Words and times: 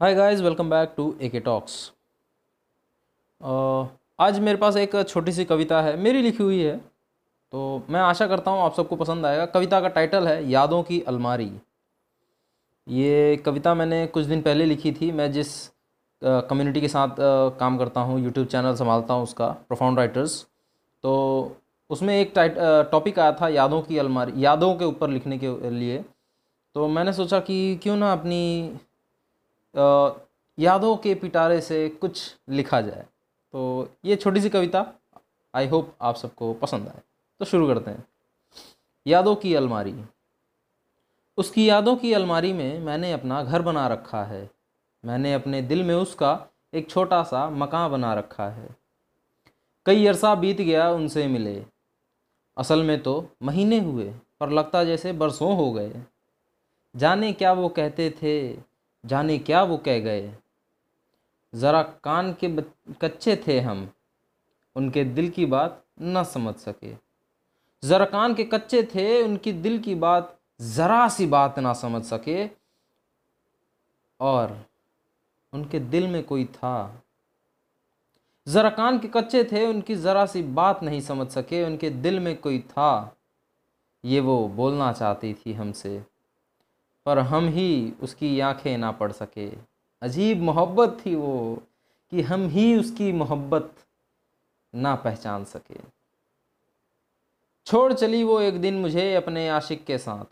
Hi 0.00 0.14
guys 0.14 0.40
welcome 0.40 0.68
back 0.70 0.92
to 0.96 1.04
A 1.20 1.28
K 1.28 1.40
Talks 1.40 1.72
आज 4.20 4.38
मेरे 4.38 4.58
पास 4.58 4.76
एक 4.76 4.94
छोटी 5.08 5.32
सी 5.32 5.44
कविता 5.44 5.80
है, 5.82 5.96
मेरी 5.96 6.22
लिखी 6.22 6.42
हुई 6.42 6.60
है 6.60 6.76
तो 6.76 7.82
मैं 7.90 8.00
आशा 8.00 8.26
करता 8.26 8.50
हूँ 8.50 8.62
आप 8.62 8.74
सबको 8.74 8.96
पसंद 8.96 9.26
आएगा। 9.26 9.46
कविता 9.48 9.80
का 9.80 9.88
टाइटल 9.88 10.28
है 10.28 10.48
यादों 10.50 10.82
की 10.82 11.00
अलमारी। 11.02 11.50
ये 12.86 13.36
कविता 13.46 13.74
मैंने 13.74 14.06
कुछ 14.06 14.24
दिन 14.24 14.42
पहले 14.42 14.64
लिखी 14.66 14.92
थी, 14.92 15.10
मैं 15.12 15.30
जिस 15.32 15.50
कम्युनिटी 16.22 16.80
के 16.80 16.88
साथ 16.88 17.16
काम 17.58 17.78
करता 17.78 18.00
हूँ 18.00 18.20
यूट्यूब 18.20 18.46
चैनल 18.46 18.74
संभालता 18.76 19.14
हूँ 19.14 19.22
उसका 19.22 19.48
प्रोफाउंड 19.68 19.98
राइटर्स 19.98 20.42
तो 21.04 21.56
उसमें 21.90 22.18
एक 22.20 22.32
टॉपिक 22.92 23.18
आया 23.18 23.32
था, 23.32 23.48
यादों 23.50 23.82
की 23.82 23.98
अलमारी, 23.98 24.32
यादों 24.36 24.74
के 24.74 24.84
ऊपर 24.84 25.10
लिखने 25.10 25.38
के 25.38 25.70
लिए। 25.70 26.04
तो 26.76 26.88
मैंने 26.88 27.12
सोचा 27.14 27.40
कि 27.40 27.78
क्यों 27.82 27.96
ना 27.96 28.12
अपनी 28.12 28.78
यादों 30.58 30.96
के 30.96 31.14
पिटारे 31.14 31.60
से 31.60 31.88
कुछ 31.88 32.36
लिखा 32.48 32.80
जाए। 32.80 33.06
तो 33.52 33.88
ये 34.04 34.16
छोटी 34.16 34.40
सी 34.40 34.50
कविता 34.50 34.86
आई 35.54 35.68
होप 35.68 35.94
आप 36.02 36.16
सबको 36.16 36.54
पसंद 36.54 36.88
आए। 36.88 37.00
तो 37.38 37.44
शुरू 37.44 37.66
करते 37.66 37.90
हैं। 37.90 38.04
यादों 39.06 39.36
की 39.36 39.54
अलमारी। 39.54 40.04
उसकी 41.38 41.68
यादों 41.68 41.96
की 41.96 42.12
अलमारी 42.12 42.52
में 42.52 42.78
मैंने 42.78 43.12
अपना 43.12 43.42
घर 43.42 43.62
बना 43.62 43.88
रखा 43.88 44.24
है। 44.24 44.50
मैंने 45.04 45.34
अपने 45.34 45.62
दिल 45.62 45.82
में 45.82 45.94
उसका 45.94 46.46
एक 46.74 46.90
छोटा 46.90 47.22
सा 47.22 47.50
मकान 47.50 47.90
बना 47.90 48.14
रखा 48.14 48.48
है। 48.48 48.68
कई 49.86 50.06
अरसा 50.06 50.34
बीत 50.34 50.60
गया 50.60 50.90
उनसे 50.90 51.26
मिले। 51.26 51.64
असल 52.56 52.82
में 52.82 53.02
तो 53.02 53.28
महीने 53.42 53.78
हुए, 53.78 54.14
पर 54.40 54.50
लगता 54.50 54.84
जैसे 54.84 55.12
बरसों 55.12 55.56
हो 55.56 55.72
गए। 55.72 56.02
जाने 56.96 57.32
क्या 57.32 57.52
वो 57.52 57.68
कहते 57.68 58.10
थे 58.10 58.52
जाने 59.06 59.38
क्या 59.38 59.62
वो 59.62 59.76
कह 59.76 59.98
गए? 59.98 60.34
ज़रा 61.54 61.82
कान 61.82 62.32
के 62.32 62.62
कच्चे 63.02 63.44
थे 63.46 63.60
हम। 63.60 63.92
उनके 64.76 65.04
दिल 65.04 65.30
की 65.30 65.46
बात 65.46 65.84
न 66.02 66.24
समझ 66.24 66.54
सके। 66.54 66.96
ज़रा 67.84 68.04
कान 68.04 68.34
के 68.34 68.44
कच्चे 68.44 68.82
थे, 68.82 69.22
उनकी 69.22 69.52
दिल 69.52 69.78
की 69.78 69.94
बात 69.94 70.38
ज़रा 70.60 71.08
सी 71.08 71.26
बात 71.26 71.58
ना 71.58 71.72
समझ 71.72 72.04
सके। 72.04 72.50
और 74.20 74.66
उनके 75.52 75.80
दिल 75.80 76.06
में 76.06 76.22
कोई 76.22 76.44
था। 76.44 77.02
ज़रा 78.48 78.70
कान 78.70 78.98
के 78.98 79.08
कच्चे 79.08 79.44
थे, 79.44 79.66
उनकी 79.66 79.94
ज़रा 79.94 80.26
सी 80.26 80.42
बात 80.42 80.82
नहीं 80.82 81.00
समझ 81.00 81.28
सके। 81.28 81.64
उनके 81.64 81.90
दिल 81.90 82.20
में 82.20 82.36
कोई 82.36 82.58
था। 82.58 83.16
ये 84.04 84.20
वो 84.20 84.48
बोलना 84.48 84.92
चाहती 84.92 85.34
थी 85.34 85.52
हमसे। 85.52 86.04
पर 87.08 87.18
हम 87.18 87.48
ही 87.48 87.92
उसकी 88.02 88.40
आँखें 88.40 88.78
ना 88.78 88.92
पढ़ 88.92 89.12
सके। 89.12 89.50
अजीब 90.02 90.42
मोहब्बत 90.42 90.98
थी 91.06 91.14
वो 91.14 91.62
कि 92.10 92.22
हम 92.22 92.48
ही 92.48 92.78
उसकी 92.78 93.12
मोहब्बत 93.12 93.74
ना 94.74 94.94
पहचान 94.94 95.44
सके। 95.44 95.80
छोड़ 97.66 97.92
चली 97.92 98.22
वो 98.22 98.40
एक 98.40 98.60
दिन 98.60 98.74
मुझे 98.74 99.14
अपने 99.14 99.48
आशिक 99.48 99.84
के 99.84 99.98
साथ। 99.98 100.24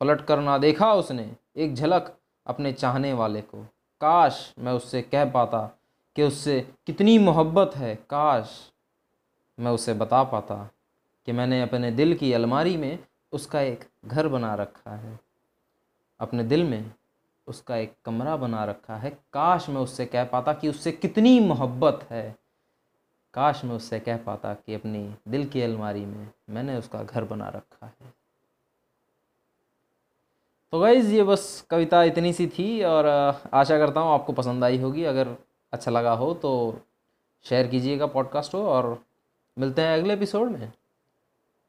पलट 0.00 0.20
कर 0.20 0.40
ना 0.40 0.58
देखा 0.58 0.94
उसने 0.94 1.36
एक 1.56 1.74
झलक 1.74 2.18
अपने 2.46 2.72
चाहने 2.72 3.12
वाले 3.12 3.40
को। 3.40 3.62
काश 4.00 4.54
मैं 4.58 4.72
उससे 4.72 5.02
कह 5.02 5.24
पाता 5.24 5.78
कि 6.16 6.22
उससे 6.22 6.74
कितनी 6.86 7.18
मोहब्बत 7.18 7.76
है। 7.76 7.96
काश 7.96 8.72
मैं 9.60 9.72
उसे 9.72 9.94
बता 9.94 10.24
पाता 10.24 10.70
कि 11.26 11.32
मैंने 11.32 11.62
अपने 11.62 11.90
दिल 11.90 12.14
की 12.14 12.32
अलमारी 12.32 12.76
में 12.76 12.98
उसका 13.32 13.60
एक 13.60 13.84
घर 14.04 14.28
बना 14.28 14.54
रखा 14.54 14.96
है। 14.96 15.33
अपने 16.24 16.44
दिल 16.44 16.64
में 16.64 16.90
उसका 17.46 17.76
एक 17.76 17.94
कमरा 18.04 18.36
बना 18.36 18.64
रखा 18.64 18.96
है। 18.96 19.10
काश 19.32 19.68
मैं 19.68 19.80
उससे 19.80 20.06
कह 20.06 20.24
पाता 20.24 20.52
कि 20.52 20.68
उससे 20.68 20.92
कितनी 20.92 21.38
मोहब्बत 21.40 22.06
है। 22.10 22.36
काश 23.34 23.64
मैं 23.64 23.74
उससे 23.76 24.00
कह 24.00 24.16
पाता 24.16 24.52
कि 24.54 24.74
अपनी 24.74 25.14
दिल 25.28 25.46
की 25.46 25.62
अलमारी 25.62 26.04
में 26.06 26.28
मैंने 26.50 26.76
उसका 26.76 27.02
घर 27.02 27.24
बना 27.24 27.48
रखा 27.48 27.86
है। 27.86 28.12
तो 30.72 30.80
गाइज़ 30.80 31.12
ये 31.12 31.22
बस 31.22 31.66
कविता 31.70 32.02
इतनी 32.02 32.32
सी 32.32 32.46
थी 32.48 32.82
और 32.82 33.06
आशा 33.06 33.78
करता 33.78 34.00
हूँ 34.00 34.12
आपको 34.12 34.32
पसंद 34.32 34.64
आई 34.64 34.78
होगी। 34.78 35.04
अगर 35.04 35.36
अच्छा 35.72 35.90
लगा 35.90 36.12
हो 36.12 36.32
तो 36.34 36.52
शेयर 37.46 37.66
कीजिएगा 37.66 38.06
पॉडकास्ट 38.06 38.54
हो 38.54 38.66
और 38.68 38.98
मिलते 39.56 39.82
हैं 39.82 39.98
अगले 39.98 40.14
एपिसोड 40.14 40.50
में। 40.50 40.72